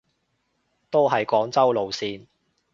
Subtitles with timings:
[0.89, 2.25] 都係廣州路線